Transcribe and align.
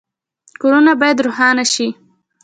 کورونه 0.61 0.91
باید 1.01 1.23
روښانه 1.25 1.65
شي 1.73 1.87